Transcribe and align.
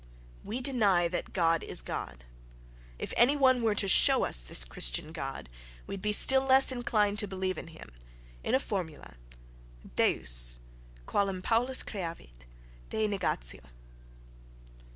We 0.43 0.61
deny 0.61 1.07
that 1.09 1.31
God 1.31 1.61
is 1.63 1.83
God.... 1.83 2.25
If 2.97 3.13
any 3.15 3.35
one 3.37 3.61
were 3.61 3.75
to 3.75 3.87
show 3.87 4.23
us 4.25 4.43
this 4.43 4.63
Christian 4.65 5.11
God, 5.11 5.47
we'd 5.85 6.01
be 6.01 6.11
still 6.11 6.41
less 6.43 6.71
inclined 6.71 7.19
to 7.19 7.27
believe 7.27 7.55
in 7.59 7.67
him.—In 7.67 8.55
a 8.55 8.59
formula: 8.59 9.13
deus, 9.95 10.57
qualem 11.05 11.43
Paulus 11.43 11.83
creavit, 11.83 12.47
dei 12.89 13.07
negatio. 13.07 13.61